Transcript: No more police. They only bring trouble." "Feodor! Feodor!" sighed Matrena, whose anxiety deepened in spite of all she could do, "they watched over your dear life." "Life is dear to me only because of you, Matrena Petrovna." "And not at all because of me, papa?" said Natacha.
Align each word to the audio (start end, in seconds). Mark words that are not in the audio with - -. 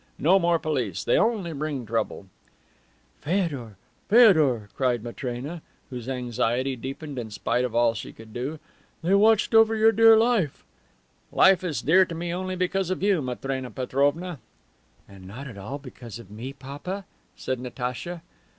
No 0.17 0.39
more 0.39 0.57
police. 0.57 1.03
They 1.03 1.15
only 1.15 1.53
bring 1.53 1.85
trouble." 1.85 2.25
"Feodor! 3.19 3.75
Feodor!" 4.09 4.67
sighed 4.75 5.03
Matrena, 5.03 5.61
whose 5.91 6.09
anxiety 6.09 6.75
deepened 6.75 7.19
in 7.19 7.29
spite 7.29 7.63
of 7.63 7.75
all 7.75 7.93
she 7.93 8.11
could 8.11 8.33
do, 8.33 8.57
"they 9.03 9.13
watched 9.13 9.53
over 9.53 9.75
your 9.75 9.91
dear 9.91 10.17
life." 10.17 10.63
"Life 11.31 11.63
is 11.63 11.83
dear 11.83 12.03
to 12.05 12.15
me 12.15 12.33
only 12.33 12.55
because 12.55 12.89
of 12.89 13.03
you, 13.03 13.21
Matrena 13.21 13.69
Petrovna." 13.69 14.39
"And 15.07 15.27
not 15.27 15.45
at 15.47 15.59
all 15.59 15.77
because 15.77 16.17
of 16.17 16.31
me, 16.31 16.51
papa?" 16.51 17.05
said 17.35 17.59
Natacha. 17.59 18.23